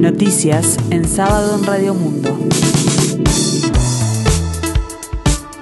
Noticias 0.00 0.78
en 0.88 1.06
sábado 1.06 1.58
en 1.58 1.66
Radio 1.66 1.92
Mundo. 1.92 2.30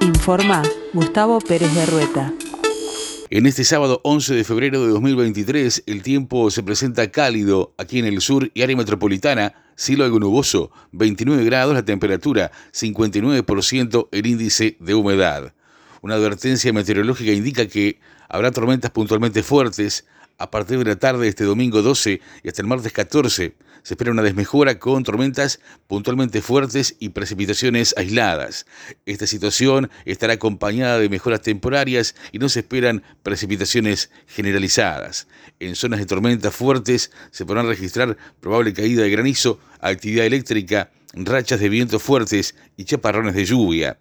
Informa 0.00 0.62
Gustavo 0.92 1.40
Pérez 1.40 1.74
de 1.74 1.84
Rueta. 1.86 2.32
En 3.30 3.46
este 3.46 3.64
sábado 3.64 4.00
11 4.04 4.36
de 4.36 4.44
febrero 4.44 4.80
de 4.80 4.92
2023, 4.92 5.82
el 5.86 6.04
tiempo 6.04 6.52
se 6.52 6.62
presenta 6.62 7.10
cálido 7.10 7.74
aquí 7.78 7.98
en 7.98 8.04
el 8.04 8.20
sur 8.20 8.48
y 8.54 8.62
área 8.62 8.76
metropolitana, 8.76 9.54
cielo 9.74 10.04
algo 10.04 10.20
nuboso, 10.20 10.70
29 10.92 11.44
grados 11.44 11.74
la 11.74 11.84
temperatura, 11.84 12.52
59% 12.72 14.08
el 14.12 14.26
índice 14.26 14.76
de 14.78 14.94
humedad. 14.94 15.52
Una 16.00 16.14
advertencia 16.14 16.72
meteorológica 16.72 17.32
indica 17.32 17.66
que 17.66 17.98
habrá 18.28 18.52
tormentas 18.52 18.92
puntualmente 18.92 19.42
fuertes 19.42 20.06
a 20.38 20.50
partir 20.50 20.78
de 20.78 20.84
la 20.84 20.96
tarde 20.96 21.22
de 21.22 21.28
este 21.28 21.44
domingo 21.44 21.82
12 21.82 22.20
y 22.42 22.48
hasta 22.48 22.62
el 22.62 22.68
martes 22.68 22.92
14. 22.92 23.54
Se 23.82 23.94
espera 23.94 24.10
una 24.10 24.22
desmejora 24.22 24.78
con 24.78 25.02
tormentas 25.02 25.60
puntualmente 25.86 26.42
fuertes 26.42 26.96
y 26.98 27.10
precipitaciones 27.10 27.94
aisladas. 27.96 28.66
Esta 29.06 29.26
situación 29.26 29.90
estará 30.04 30.34
acompañada 30.34 30.98
de 30.98 31.08
mejoras 31.08 31.42
temporarias 31.42 32.14
y 32.32 32.38
no 32.38 32.48
se 32.48 32.60
esperan 32.60 33.02
precipitaciones 33.22 34.10
generalizadas. 34.26 35.26
En 35.58 35.74
zonas 35.74 36.00
de 36.00 36.06
tormentas 36.06 36.54
fuertes 36.54 37.10
se 37.30 37.44
podrán 37.44 37.66
registrar 37.66 38.16
probable 38.40 38.72
caída 38.72 39.02
de 39.02 39.10
granizo, 39.10 39.58
actividad 39.80 40.26
eléctrica, 40.26 40.90
rachas 41.14 41.60
de 41.60 41.68
vientos 41.68 42.02
fuertes 42.02 42.54
y 42.76 42.84
chaparrones 42.84 43.34
de 43.34 43.44
lluvia. 43.44 43.98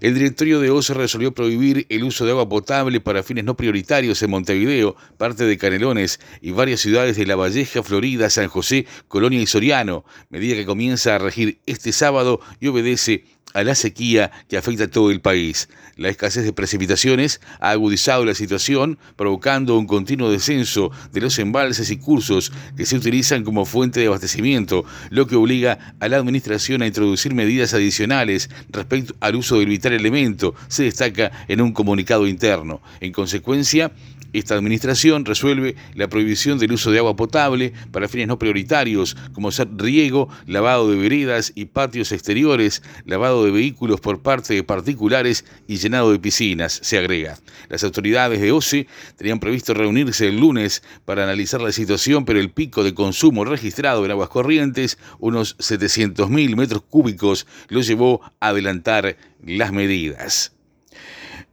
El 0.00 0.14
directorio 0.14 0.60
de 0.60 0.70
OSE 0.70 0.94
resolvió 0.94 1.32
prohibir 1.32 1.86
el 1.88 2.04
uso 2.04 2.24
de 2.24 2.32
agua 2.32 2.48
potable 2.48 3.00
para 3.00 3.22
fines 3.22 3.44
no 3.44 3.56
prioritarios 3.56 4.22
en 4.22 4.30
Montevideo, 4.30 4.96
parte 5.16 5.44
de 5.44 5.58
Canelones 5.58 6.20
y 6.40 6.50
varias 6.50 6.80
ciudades 6.80 7.16
de 7.16 7.26
La 7.26 7.36
Valleja, 7.36 7.82
Florida, 7.82 8.30
San 8.30 8.48
José, 8.48 8.86
Colonia 9.08 9.40
y 9.40 9.46
Soriano, 9.46 10.04
medida 10.30 10.56
que 10.56 10.66
comienza 10.66 11.14
a 11.14 11.18
regir 11.18 11.58
este 11.66 11.92
sábado 11.92 12.40
y 12.60 12.68
obedece 12.68 13.24
a 13.52 13.62
la 13.62 13.74
sequía 13.74 14.30
que 14.48 14.56
afecta 14.56 14.84
a 14.84 14.90
todo 14.90 15.10
el 15.10 15.20
país. 15.20 15.68
La 15.96 16.08
escasez 16.08 16.44
de 16.44 16.52
precipitaciones 16.52 17.40
ha 17.60 17.70
agudizado 17.70 18.24
la 18.24 18.34
situación, 18.34 18.98
provocando 19.16 19.78
un 19.78 19.86
continuo 19.86 20.30
descenso 20.30 20.90
de 21.12 21.20
los 21.20 21.38
embalses 21.38 21.90
y 21.90 21.98
cursos 21.98 22.52
que 22.76 22.84
se 22.84 22.96
utilizan 22.96 23.44
como 23.44 23.64
fuente 23.64 24.00
de 24.00 24.06
abastecimiento, 24.06 24.84
lo 25.10 25.26
que 25.26 25.36
obliga 25.36 25.94
a 26.00 26.08
la 26.08 26.16
Administración 26.16 26.82
a 26.82 26.86
introducir 26.86 27.34
medidas 27.34 27.74
adicionales 27.74 28.50
respecto 28.70 29.14
al 29.20 29.36
uso 29.36 29.58
del 29.58 29.68
vital 29.68 29.92
elemento, 29.92 30.54
se 30.68 30.84
destaca 30.84 31.30
en 31.46 31.60
un 31.60 31.72
comunicado 31.72 32.26
interno. 32.26 32.82
En 33.00 33.12
consecuencia, 33.12 33.92
esta 34.34 34.56
administración 34.56 35.24
resuelve 35.24 35.76
la 35.94 36.08
prohibición 36.08 36.58
del 36.58 36.72
uso 36.72 36.90
de 36.90 36.98
agua 36.98 37.14
potable 37.14 37.72
para 37.92 38.08
fines 38.08 38.26
no 38.26 38.36
prioritarios, 38.36 39.16
como 39.32 39.52
ser 39.52 39.68
riego, 39.76 40.28
lavado 40.46 40.90
de 40.90 40.96
veredas 40.96 41.52
y 41.54 41.66
patios 41.66 42.10
exteriores, 42.10 42.82
lavado 43.04 43.33
de 43.42 43.50
vehículos 43.50 44.00
por 44.00 44.20
parte 44.20 44.54
de 44.54 44.62
particulares 44.62 45.44
y 45.66 45.78
llenado 45.78 46.12
de 46.12 46.20
piscinas, 46.20 46.78
se 46.82 46.98
agrega. 46.98 47.38
Las 47.68 47.82
autoridades 47.82 48.40
de 48.40 48.52
OCE 48.52 48.86
tenían 49.16 49.40
previsto 49.40 49.74
reunirse 49.74 50.28
el 50.28 50.38
lunes 50.38 50.82
para 51.04 51.24
analizar 51.24 51.60
la 51.60 51.72
situación, 51.72 52.24
pero 52.24 52.38
el 52.38 52.50
pico 52.50 52.84
de 52.84 52.94
consumo 52.94 53.44
registrado 53.44 54.04
en 54.04 54.12
aguas 54.12 54.28
corrientes, 54.28 54.98
unos 55.18 55.56
700.000 55.58 56.54
metros 56.54 56.82
cúbicos, 56.88 57.46
lo 57.68 57.80
llevó 57.80 58.20
a 58.38 58.50
adelantar 58.50 59.16
las 59.42 59.72
medidas. 59.72 60.53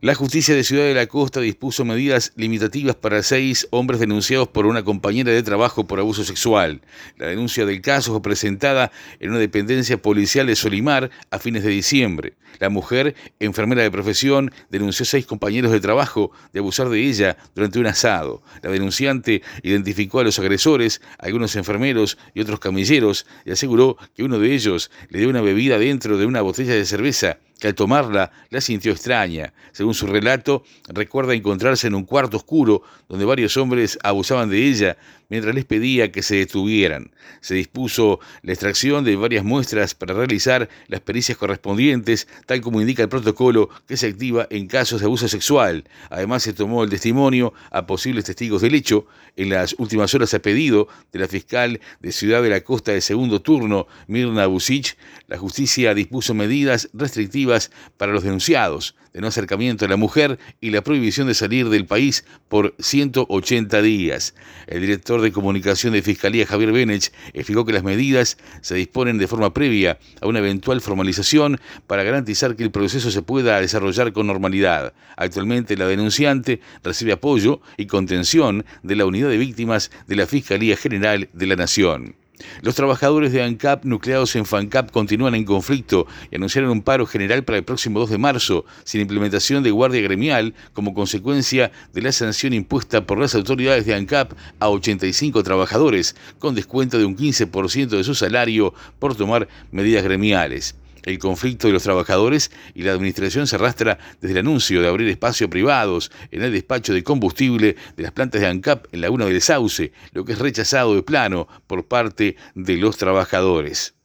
La 0.01 0.15
justicia 0.15 0.55
de 0.55 0.63
Ciudad 0.63 0.85
de 0.85 0.95
la 0.95 1.05
Costa 1.05 1.41
dispuso 1.41 1.85
medidas 1.85 2.33
limitativas 2.35 2.95
para 2.95 3.21
seis 3.21 3.67
hombres 3.69 3.99
denunciados 3.99 4.47
por 4.47 4.65
una 4.65 4.83
compañera 4.83 5.31
de 5.31 5.43
trabajo 5.43 5.85
por 5.85 5.99
abuso 5.99 6.23
sexual. 6.23 6.81
La 7.19 7.27
denuncia 7.27 7.67
del 7.67 7.81
caso 7.81 8.11
fue 8.11 8.23
presentada 8.23 8.91
en 9.19 9.29
una 9.29 9.37
dependencia 9.37 10.01
policial 10.01 10.47
de 10.47 10.55
Solimar 10.55 11.11
a 11.29 11.37
fines 11.37 11.63
de 11.63 11.69
diciembre. 11.69 12.33
La 12.59 12.69
mujer, 12.69 13.15
enfermera 13.39 13.83
de 13.83 13.91
profesión, 13.91 14.51
denunció 14.69 15.03
a 15.03 15.07
seis 15.07 15.25
compañeros 15.25 15.71
de 15.71 15.79
trabajo 15.79 16.31
de 16.53 16.59
abusar 16.59 16.89
de 16.89 17.07
ella 17.07 17.37
durante 17.55 17.79
un 17.79 17.87
asado. 17.87 18.41
La 18.61 18.69
denunciante 18.69 19.41
identificó 19.63 20.19
a 20.19 20.23
los 20.23 20.39
agresores, 20.39 21.01
algunos 21.17 21.55
enfermeros 21.55 22.17
y 22.33 22.41
otros 22.41 22.59
camilleros, 22.59 23.25
y 23.45 23.51
aseguró 23.51 23.97
que 24.15 24.23
uno 24.23 24.39
de 24.39 24.53
ellos 24.53 24.91
le 25.09 25.19
dio 25.19 25.29
una 25.29 25.41
bebida 25.41 25.77
dentro 25.77 26.17
de 26.17 26.25
una 26.25 26.41
botella 26.41 26.73
de 26.73 26.85
cerveza 26.85 27.37
que 27.61 27.67
al 27.67 27.75
tomarla 27.75 28.31
la 28.49 28.59
sintió 28.59 28.91
extraña. 28.91 29.53
Según 29.71 29.93
su 29.93 30.07
relato, 30.07 30.63
recuerda 30.87 31.35
encontrarse 31.35 31.85
en 31.85 31.93
un 31.93 32.05
cuarto 32.05 32.37
oscuro 32.37 32.81
donde 33.07 33.23
varios 33.23 33.55
hombres 33.55 33.99
abusaban 34.01 34.49
de 34.49 34.65
ella 34.65 34.97
mientras 35.29 35.53
les 35.53 35.65
pedía 35.65 36.11
que 36.11 36.23
se 36.23 36.37
detuvieran. 36.37 37.11
Se 37.39 37.53
dispuso 37.53 38.19
la 38.41 38.51
extracción 38.51 39.05
de 39.05 39.15
varias 39.15 39.45
muestras 39.45 39.93
para 39.93 40.15
realizar 40.15 40.69
las 40.87 41.01
pericias 41.01 41.37
correspondientes, 41.37 42.27
tal 42.45 42.61
como 42.61 42.81
indica 42.81 43.03
el 43.03 43.09
protocolo 43.09 43.69
que 43.87 43.97
se 43.97 44.07
activa 44.07 44.47
en 44.49 44.67
casos 44.67 45.01
de 45.01 45.05
abuso 45.05 45.27
sexual. 45.27 45.83
Además, 46.09 46.43
se 46.43 46.53
tomó 46.53 46.83
el 46.83 46.89
testimonio 46.89 47.53
a 47.71 47.85
posibles 47.85 48.25
testigos 48.25 48.61
del 48.61 48.75
hecho. 48.75 49.05
En 49.35 49.49
las 49.49 49.75
últimas 49.77 50.13
horas, 50.13 50.33
a 50.33 50.39
pedido 50.39 50.87
de 51.11 51.19
la 51.19 51.27
fiscal 51.27 51.79
de 52.01 52.11
Ciudad 52.11 52.41
de 52.41 52.49
la 52.49 52.61
Costa 52.61 52.91
de 52.91 53.01
segundo 53.01 53.41
turno, 53.41 53.87
Mirna 54.07 54.47
Busic, 54.47 54.97
la 55.27 55.37
justicia 55.37 55.93
dispuso 55.93 56.33
medidas 56.33 56.89
restrictivas 56.93 57.71
para 57.97 58.11
los 58.11 58.23
denunciados 58.23 58.95
de 59.13 59.21
no 59.21 59.27
acercamiento 59.27 59.85
a 59.85 59.89
la 59.89 59.97
mujer 59.97 60.39
y 60.61 60.69
la 60.69 60.81
prohibición 60.81 61.27
de 61.27 61.33
salir 61.33 61.69
del 61.69 61.85
país 61.85 62.25
por 62.47 62.75
180 62.79 63.81
días. 63.81 64.35
El 64.67 64.81
director 64.81 65.21
de 65.21 65.31
comunicación 65.31 65.93
de 65.93 66.01
Fiscalía, 66.01 66.45
Javier 66.45 66.71
Benech, 66.71 67.11
explicó 67.33 67.65
que 67.65 67.73
las 67.73 67.83
medidas 67.83 68.37
se 68.61 68.75
disponen 68.75 69.17
de 69.17 69.27
forma 69.27 69.53
previa 69.53 69.99
a 70.21 70.27
una 70.27 70.39
eventual 70.39 70.81
formalización 70.81 71.59
para 71.87 72.03
garantizar 72.03 72.30
que 72.31 72.63
el 72.63 72.71
proceso 72.71 73.11
se 73.11 73.21
pueda 73.21 73.59
desarrollar 73.59 74.13
con 74.13 74.27
normalidad. 74.27 74.93
Actualmente 75.17 75.75
la 75.75 75.87
denunciante 75.87 76.61
recibe 76.83 77.11
apoyo 77.11 77.61
y 77.77 77.87
contención 77.87 78.65
de 78.83 78.95
la 78.95 79.05
unidad 79.05 79.29
de 79.29 79.37
víctimas 79.37 79.91
de 80.07 80.15
la 80.15 80.27
Fiscalía 80.27 80.77
General 80.77 81.29
de 81.33 81.45
la 81.45 81.55
Nación. 81.55 82.15
Los 82.61 82.75
trabajadores 82.75 83.31
de 83.31 83.43
ANCAP 83.43 83.85
nucleados 83.85 84.35
en 84.35 84.45
FANCAP 84.45 84.91
continúan 84.91 85.35
en 85.35 85.45
conflicto 85.45 86.07
y 86.31 86.35
anunciaron 86.35 86.71
un 86.71 86.81
paro 86.81 87.05
general 87.05 87.43
para 87.43 87.57
el 87.57 87.63
próximo 87.63 87.99
2 87.99 88.09
de 88.09 88.17
marzo, 88.17 88.65
sin 88.83 89.01
implementación 89.01 89.61
de 89.61 89.71
guardia 89.71 90.01
gremial 90.01 90.53
como 90.73 90.93
consecuencia 90.93 91.71
de 91.93 92.01
la 92.01 92.11
sanción 92.11 92.53
impuesta 92.53 93.05
por 93.05 93.19
las 93.19 93.35
autoridades 93.35 93.85
de 93.85 93.93
ANCAP 93.93 94.33
a 94.59 94.69
85 94.69 95.43
trabajadores, 95.43 96.15
con 96.39 96.55
descuento 96.55 96.97
de 96.97 97.05
un 97.05 97.15
15% 97.15 97.89
de 97.89 98.03
su 98.03 98.15
salario 98.15 98.73
por 98.99 99.15
tomar 99.15 99.47
medidas 99.71 100.03
gremiales. 100.03 100.75
El 101.03 101.19
conflicto 101.19 101.67
de 101.67 101.73
los 101.73 101.83
trabajadores 101.83 102.51
y 102.75 102.83
la 102.83 102.93
administración 102.93 103.47
se 103.47 103.55
arrastra 103.55 103.97
desde 104.19 104.33
el 104.33 104.45
anuncio 104.45 104.81
de 104.81 104.87
abrir 104.87 105.07
espacios 105.09 105.49
privados 105.49 106.11
en 106.31 106.43
el 106.43 106.51
despacho 106.51 106.93
de 106.93 107.03
combustible 107.03 107.75
de 107.95 108.03
las 108.03 108.11
plantas 108.11 108.41
de 108.41 108.47
ANCAP 108.47 108.85
en 108.91 109.01
Laguna 109.01 109.25
del 109.25 109.41
Sauce, 109.41 109.91
lo 110.13 110.25
que 110.25 110.33
es 110.33 110.39
rechazado 110.39 110.95
de 110.95 111.03
plano 111.03 111.47
por 111.67 111.87
parte 111.87 112.35
de 112.55 112.77
los 112.77 112.97
trabajadores. 112.97 113.95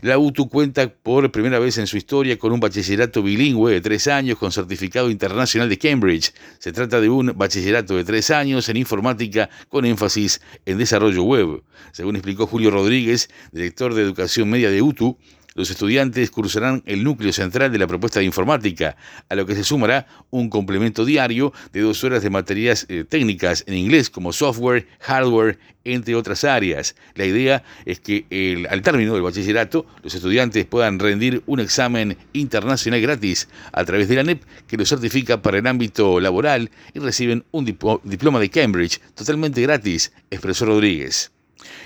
La 0.00 0.16
UTU 0.16 0.48
cuenta 0.48 0.88
por 0.88 1.32
primera 1.32 1.58
vez 1.58 1.76
en 1.78 1.88
su 1.88 1.96
historia 1.96 2.38
con 2.38 2.52
un 2.52 2.60
bachillerato 2.60 3.20
bilingüe 3.20 3.72
de 3.72 3.80
tres 3.80 4.06
años 4.06 4.38
con 4.38 4.52
certificado 4.52 5.10
internacional 5.10 5.68
de 5.68 5.76
Cambridge. 5.76 6.32
Se 6.60 6.70
trata 6.70 7.00
de 7.00 7.08
un 7.08 7.32
bachillerato 7.34 7.96
de 7.96 8.04
tres 8.04 8.30
años 8.30 8.68
en 8.68 8.76
informática 8.76 9.50
con 9.68 9.84
énfasis 9.84 10.40
en 10.66 10.78
desarrollo 10.78 11.24
web. 11.24 11.64
Según 11.90 12.14
explicó 12.14 12.46
Julio 12.46 12.70
Rodríguez, 12.70 13.28
director 13.50 13.92
de 13.92 14.02
Educación 14.02 14.48
Media 14.48 14.70
de 14.70 14.82
UTU, 14.82 15.18
los 15.58 15.70
estudiantes 15.70 16.30
cursarán 16.30 16.84
el 16.86 17.02
núcleo 17.02 17.32
central 17.32 17.72
de 17.72 17.78
la 17.78 17.88
propuesta 17.88 18.20
de 18.20 18.26
informática, 18.26 18.96
a 19.28 19.34
lo 19.34 19.44
que 19.44 19.56
se 19.56 19.64
sumará 19.64 20.06
un 20.30 20.50
complemento 20.50 21.04
diario 21.04 21.52
de 21.72 21.80
dos 21.80 22.04
horas 22.04 22.22
de 22.22 22.30
materias 22.30 22.86
eh, 22.88 23.02
técnicas 23.02 23.64
en 23.66 23.74
inglés 23.74 24.08
como 24.08 24.32
software, 24.32 24.86
hardware, 25.00 25.58
entre 25.82 26.14
otras 26.14 26.44
áreas. 26.44 26.94
La 27.16 27.24
idea 27.24 27.64
es 27.86 27.98
que 27.98 28.68
al 28.70 28.82
término 28.82 29.14
del 29.14 29.22
bachillerato 29.22 29.84
los 30.04 30.14
estudiantes 30.14 30.64
puedan 30.64 31.00
rendir 31.00 31.42
un 31.46 31.58
examen 31.58 32.16
internacional 32.34 33.00
gratis 33.00 33.48
a 33.72 33.84
través 33.84 34.08
de 34.08 34.14
la 34.14 34.22
NEP 34.22 34.44
que 34.68 34.76
los 34.76 34.88
certifica 34.88 35.42
para 35.42 35.58
el 35.58 35.66
ámbito 35.66 36.20
laboral 36.20 36.70
y 36.94 37.00
reciben 37.00 37.44
un 37.50 37.64
diploma 37.64 38.38
de 38.38 38.48
Cambridge 38.48 39.00
totalmente 39.16 39.60
gratis, 39.60 40.12
expresó 40.30 40.66
Rodríguez. 40.66 41.32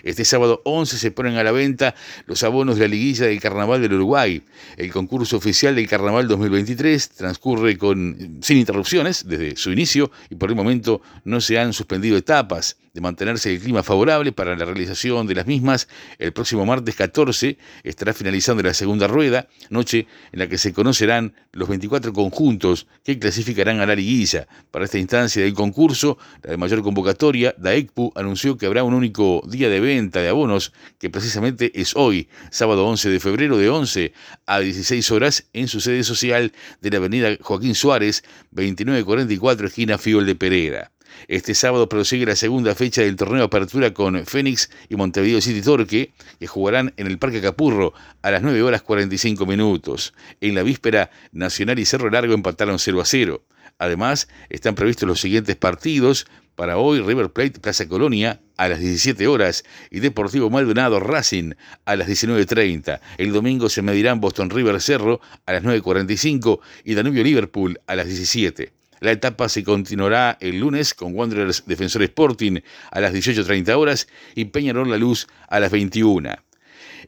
Este 0.03 0.25
sábado 0.25 0.63
11 0.65 0.99
se 0.99 1.11
ponen 1.11 1.37
a 1.37 1.45
la 1.45 1.53
venta 1.53 1.95
los 2.27 2.43
abonos 2.43 2.77
de 2.77 2.83
la 2.83 2.89
liguilla 2.89 3.27
del 3.27 3.41
Carnaval 3.41 3.81
del 3.81 3.95
Uruguay. 3.95 4.43
El 4.77 4.93
concurso 4.93 5.37
oficial 5.37 5.75
del 5.75 5.89
Carnaval 5.89 6.29
2023 6.29 7.11
transcurre 7.11 7.77
con, 7.79 8.39
sin 8.43 8.59
interrupciones 8.59 9.27
desde 9.27 9.57
su 9.57 9.71
inicio 9.73 10.11
y 10.31 10.37
por 10.37 10.51
el 10.51 10.57
momento 10.57 11.03
no 11.25 11.41
se 11.41 11.59
han 11.59 11.73
suspendido 11.73 12.17
etapas 12.17 12.77
de 12.95 13.01
mantenerse 13.01 13.53
el 13.53 13.61
clima 13.61 13.83
favorable 13.83 14.33
para 14.33 14.55
la 14.55 14.65
realización 14.65 15.27
de 15.27 15.35
las 15.35 15.47
mismas, 15.47 15.89
el 16.19 16.33
próximo 16.33 16.67
martes 16.67 16.95
14 16.95 17.57
estará 17.85 18.13
finalizando 18.13 18.63
la 18.63 18.75
segunda 18.75 19.07
rueda, 19.07 19.49
noche 19.71 20.07
en 20.33 20.39
la 20.39 20.49
que 20.49 20.59
se 20.59 20.73
conocerán 20.73 21.35
los 21.53 21.69
24 21.69 22.13
conjuntos 22.13 22.87
que 23.03 23.19
clasificarán 23.19 23.81
a 23.81 23.87
la 23.87 23.95
liguilla. 23.95 24.47
Para 24.71 24.85
esta 24.85 24.99
instancia 24.99 25.43
del 25.43 25.55
concurso, 25.55 26.19
la 26.43 26.51
de 26.51 26.57
mayor 26.57 26.83
convocatoria, 26.83 27.55
DAECPU 27.57 28.13
anunció 28.15 28.57
que 28.59 28.67
habrá 28.67 28.85
un 28.85 28.95
único 28.95 29.43
día 29.49 29.62
día 29.63 29.71
de 29.71 29.79
venta 29.79 30.21
de 30.21 30.29
abonos, 30.29 30.73
que 30.99 31.09
precisamente 31.09 31.71
es 31.81 31.95
hoy, 31.95 32.29
sábado 32.51 32.85
11 32.85 33.11
de 33.11 33.21
febrero, 33.21 33.57
de 33.59 33.69
11 33.69 34.13
a 34.45 34.59
16 34.59 35.09
horas, 35.13 35.47
en 35.53 35.69
su 35.69 35.81
sede 35.81 36.03
social 36.03 36.53
de 36.81 36.91
la 36.91 36.97
avenida 36.97 37.37
Joaquín 37.41 37.77
Suárez, 37.77 38.25
2944, 38.51 39.69
esquina 39.69 39.99
Fiol 39.99 40.27
de 40.27 40.35
Pereira. 40.35 40.91
Este 41.29 41.55
sábado 41.55 41.89
prosigue 41.89 42.27
la 42.27 42.35
segunda 42.35 42.75
fecha 42.75 43.03
del 43.03 43.15
torneo 43.15 43.45
apertura 43.45 43.95
con 43.95 44.27
Fénix 44.27 44.69
y 44.89 44.97
Montevideo 44.97 45.41
City 45.41 45.63
Torque, 45.63 46.13
que 46.41 46.47
jugarán 46.49 46.93
en 46.97 47.07
el 47.07 47.19
Parque 47.19 47.41
Capurro 47.41 47.95
a 48.23 48.33
las 48.33 48.43
9 48.43 48.63
horas 48.63 48.83
45 48.83 49.47
minutos. 49.47 50.13
En 50.41 50.57
la 50.57 50.65
víspera, 50.65 51.13
Nacional 51.31 51.79
y 51.79 51.85
Cerro 51.85 52.11
Largo 52.11 52.35
empataron 52.35 52.81
0 52.81 53.01
a 53.01 53.05
0. 53.05 53.45
Además, 53.79 54.29
están 54.49 54.75
previstos 54.75 55.09
los 55.09 55.21
siguientes 55.21 55.57
partidos 55.57 56.27
para 56.55 56.79
hoy 56.79 57.01
River 57.01 57.31
Plate 57.31 57.61
Plaza 57.61 57.89
Colonia 57.89 58.41
a 58.57 58.69
las 58.69 58.81
17 58.81 59.27
horas 59.27 59.65
y 59.91 60.01
Deportivo 60.01 60.51
Maldonado 60.51 61.01
Racing 61.01 61.55
a 61.85 61.97
las 61.97 62.09
19.30. 62.09 63.01
El 63.19 63.33
domingo 63.33 63.69
se 63.69 63.83
medirán 63.83 64.21
Boston 64.21 64.51
River 64.51 64.81
Cerro 64.81 65.21
a 65.47 65.53
las 65.53 65.63
9.45 65.63 66.61
y 66.85 66.95
Danubio 66.95 67.25
Liverpool 67.25 67.81
a 67.87 67.97
las 67.97 68.07
17. 68.07 68.73
La 69.01 69.11
etapa 69.11 69.49
se 69.49 69.65
continuará 69.65 70.39
el 70.41 70.61
lunes 70.61 70.95
con 70.95 71.17
Wanderers 71.17 71.65
Defensor 71.67 72.05
Sporting 72.05 72.61
a 72.93 73.01
las 73.01 73.13
18.30 73.13 73.77
horas 73.77 74.07
y 74.37 74.45
Peñarol 74.45 74.89
La 74.89 74.97
Luz 74.97 75.27
a 75.49 75.59
las 75.59 75.73
21. 75.73 76.31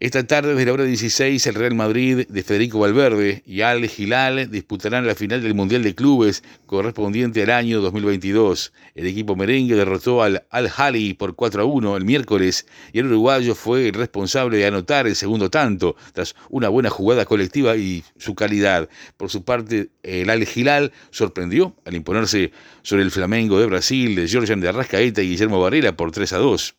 Esta 0.00 0.26
tarde, 0.26 0.54
desde 0.54 0.66
la 0.66 0.72
hora 0.72 0.84
16, 0.84 1.46
el 1.46 1.54
Real 1.54 1.74
Madrid 1.76 2.26
de 2.28 2.42
Federico 2.42 2.80
Valverde 2.80 3.44
y 3.46 3.60
Al 3.60 3.84
Hilal 3.84 4.50
disputarán 4.50 5.06
la 5.06 5.14
final 5.14 5.40
del 5.40 5.54
Mundial 5.54 5.84
de 5.84 5.94
Clubes 5.94 6.42
correspondiente 6.66 7.44
al 7.44 7.50
año 7.50 7.80
2022. 7.80 8.72
El 8.96 9.06
equipo 9.06 9.36
merengue 9.36 9.76
derrotó 9.76 10.24
al 10.24 10.46
Al 10.50 10.68
Hali 10.76 11.14
por 11.14 11.36
4 11.36 11.62
a 11.62 11.64
1 11.64 11.96
el 11.96 12.04
miércoles 12.04 12.66
y 12.92 12.98
el 12.98 13.06
uruguayo 13.06 13.54
fue 13.54 13.86
el 13.88 13.94
responsable 13.94 14.58
de 14.58 14.66
anotar 14.66 15.06
el 15.06 15.14
segundo 15.14 15.48
tanto 15.48 15.94
tras 16.12 16.34
una 16.50 16.68
buena 16.68 16.90
jugada 16.90 17.24
colectiva 17.24 17.76
y 17.76 18.02
su 18.18 18.34
calidad. 18.34 18.88
Por 19.16 19.30
su 19.30 19.44
parte, 19.44 19.90
el 20.02 20.28
Al 20.28 20.42
Hilal 20.42 20.90
sorprendió 21.10 21.76
al 21.84 21.94
imponerse 21.94 22.50
sobre 22.82 23.04
el 23.04 23.12
Flamengo 23.12 23.60
de 23.60 23.66
Brasil 23.66 24.16
de 24.16 24.26
Georgian 24.26 24.60
de 24.60 24.70
Arrascaeta 24.70 25.22
y 25.22 25.28
Guillermo 25.28 25.60
Varela 25.60 25.96
por 25.96 26.10
3 26.10 26.32
a 26.32 26.38
2. 26.38 26.74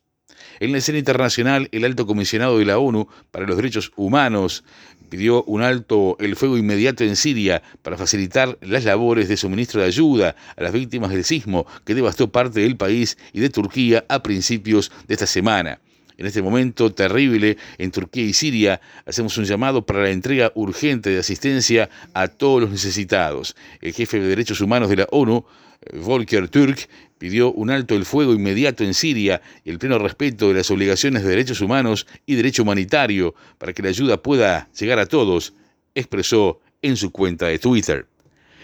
En 0.60 0.72
la 0.72 0.78
escena 0.78 1.00
internacional, 1.00 1.68
el 1.72 1.86
alto 1.86 2.06
comisionado 2.06 2.58
de 2.60 2.66
la 2.66 2.78
ONU 2.78 3.08
para 3.32 3.46
los 3.46 3.58
Derechos 3.58 3.92
Humanos 3.96 4.64
pidió 5.10 5.44
un 5.44 5.62
alto 5.62 6.18
el 6.20 6.36
fuego 6.36 6.58
inmediato 6.58 7.04
en 7.04 7.16
Siria 7.16 7.62
para 7.82 7.98
facilitar 7.98 8.58
las 8.62 8.86
labores 8.86 9.28
de 9.28 9.38
suministro 9.38 9.82
de 9.82 9.88
ayuda 9.88 10.36
a 10.56 10.64
las 10.64 10.74
víctimas 10.74 11.12
del 11.12 11.24
sismo 11.24 11.66
que 11.86 11.96
devastó 11.96 12.32
parte 12.32 12.62
del 12.62 12.78
país 12.78 13.18
y 13.34 13.40
de 13.40 13.50
Turquía 13.50 14.06
a 14.10 14.24
principios 14.24 14.92
de 15.08 15.14
esta 15.14 15.28
semana. 15.28 15.80
En 16.18 16.26
este 16.26 16.42
momento 16.42 16.94
terrible 16.94 17.58
en 17.78 17.92
Turquía 17.92 18.24
y 18.24 18.34
Siria, 18.34 18.80
hacemos 19.06 19.38
un 19.38 19.46
llamado 19.46 19.86
para 19.86 20.04
la 20.04 20.12
entrega 20.12 20.52
urgente 20.56 21.10
de 21.10 21.20
asistencia 21.20 21.90
a 22.14 22.28
todos 22.28 22.62
los 22.62 22.72
necesitados. 22.72 23.56
El 23.82 23.94
jefe 23.94 24.20
de 24.20 24.28
Derechos 24.28 24.62
Humanos 24.62 24.90
de 24.90 24.98
la 24.98 25.08
ONU, 25.12 25.46
Volker 25.94 26.48
Turk, 26.48 26.88
pidió 27.18 27.52
un 27.52 27.70
alto 27.70 27.96
el 27.96 28.06
fuego 28.06 28.34
inmediato 28.34 28.84
en 28.84 28.94
Siria 28.94 29.42
y 29.64 29.70
el 29.70 29.80
pleno 29.80 30.00
respeto 30.00 30.48
de 30.48 30.56
las 30.56 30.72
obligaciones 30.72 31.24
de 31.24 31.30
derechos 31.30 31.62
humanos 31.62 32.08
y 32.26 32.36
derecho 32.36 32.64
humanitario 32.64 33.36
para 33.58 33.74
que 33.74 33.84
la 33.84 33.90
ayuda 33.90 34.22
pueda 34.22 34.70
llegar 34.78 35.00
a 35.00 35.06
todos, 35.06 35.54
expresó 35.96 36.62
en 36.82 36.96
su 36.96 37.12
cuenta 37.12 37.48
de 37.48 37.60
Twitter. 37.60 38.08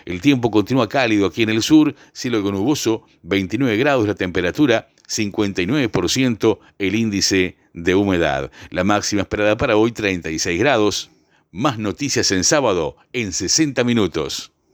El 0.05 0.21
tiempo 0.21 0.49
continúa 0.51 0.89
cálido 0.89 1.25
aquí 1.25 1.43
en 1.43 1.49
el 1.49 1.61
sur, 1.61 1.95
cielo 2.13 2.41
nuboso, 2.41 3.03
29 3.23 3.77
grados 3.77 4.07
la 4.07 4.15
temperatura, 4.15 4.89
59% 5.11 6.59
el 6.79 6.95
índice 6.95 7.57
de 7.73 7.95
humedad. 7.95 8.51
La 8.69 8.83
máxima 8.83 9.21
esperada 9.21 9.57
para 9.57 9.75
hoy 9.75 9.91
36 9.91 10.59
grados. 10.59 11.11
Más 11.51 11.77
noticias 11.77 12.31
en 12.31 12.43
sábado 12.43 12.95
en 13.11 13.33
60 13.33 13.83
minutos. 13.83 14.53